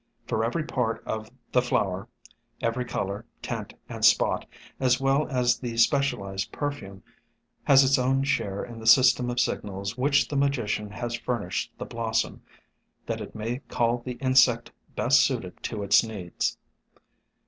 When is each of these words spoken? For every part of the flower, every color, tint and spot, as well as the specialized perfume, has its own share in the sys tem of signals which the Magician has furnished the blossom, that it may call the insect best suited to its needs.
For 0.25 0.43
every 0.43 0.63
part 0.63 1.03
of 1.05 1.29
the 1.51 1.61
flower, 1.61 2.07
every 2.59 2.85
color, 2.85 3.23
tint 3.43 3.75
and 3.87 4.03
spot, 4.03 4.47
as 4.79 4.99
well 4.99 5.27
as 5.29 5.59
the 5.59 5.77
specialized 5.77 6.51
perfume, 6.51 7.03
has 7.65 7.83
its 7.83 7.99
own 7.99 8.23
share 8.23 8.63
in 8.65 8.79
the 8.79 8.85
sys 8.87 9.15
tem 9.15 9.29
of 9.29 9.39
signals 9.39 9.99
which 9.99 10.27
the 10.27 10.35
Magician 10.35 10.89
has 10.89 11.13
furnished 11.13 11.71
the 11.77 11.85
blossom, 11.85 12.41
that 13.05 13.21
it 13.21 13.35
may 13.35 13.59
call 13.67 13.99
the 13.99 14.13
insect 14.13 14.71
best 14.95 15.19
suited 15.19 15.61
to 15.61 15.83
its 15.83 16.03
needs. 16.03 16.57